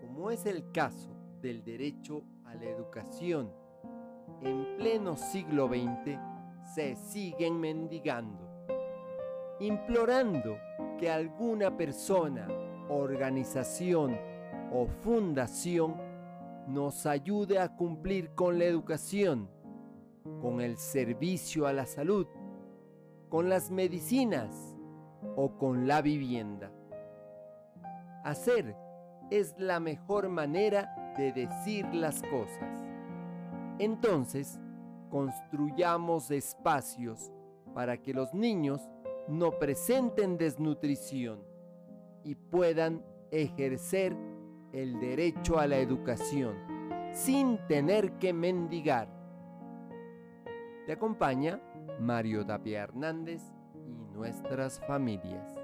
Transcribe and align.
como 0.00 0.30
es 0.30 0.44
el 0.44 0.70
caso 0.72 1.08
del 1.40 1.64
derecho 1.64 2.22
a 2.44 2.54
la 2.54 2.66
educación, 2.66 3.50
en 4.42 4.76
pleno 4.76 5.16
siglo 5.16 5.68
XX 5.68 6.18
se 6.74 6.94
siguen 6.96 7.58
mendigando, 7.58 8.66
implorando 9.60 10.58
que 10.98 11.10
alguna 11.10 11.76
persona, 11.76 12.46
organización 12.90 14.18
o 14.72 14.86
fundación 14.86 15.96
nos 16.66 17.06
ayude 17.06 17.58
a 17.58 17.74
cumplir 17.74 18.34
con 18.34 18.58
la 18.58 18.66
educación, 18.66 19.48
con 20.42 20.60
el 20.60 20.76
servicio 20.76 21.66
a 21.66 21.72
la 21.72 21.86
salud, 21.86 22.26
con 23.30 23.48
las 23.48 23.70
medicinas 23.70 24.76
o 25.36 25.56
con 25.56 25.88
la 25.88 26.02
vivienda. 26.02 26.70
Hacer 28.24 28.76
es 29.30 29.54
la 29.58 29.80
mejor 29.80 30.28
manera 30.28 31.14
de 31.16 31.32
decir 31.32 31.86
las 31.94 32.22
cosas. 32.22 32.82
Entonces, 33.78 34.58
construyamos 35.10 36.30
espacios 36.30 37.32
para 37.74 37.96
que 37.96 38.12
los 38.12 38.34
niños 38.34 38.80
no 39.28 39.58
presenten 39.58 40.38
desnutrición 40.38 41.40
y 42.24 42.34
puedan 42.34 43.04
ejercer 43.30 44.16
el 44.72 44.98
derecho 45.00 45.58
a 45.58 45.66
la 45.66 45.78
educación 45.78 46.56
sin 47.12 47.58
tener 47.66 48.12
que 48.18 48.32
mendigar. 48.32 49.08
Te 50.86 50.92
acompaña 50.92 51.60
Mario 52.00 52.44
Tapia 52.46 52.82
Hernández 52.82 53.42
y 53.86 53.94
nuestras 54.12 54.80
familias. 54.86 55.57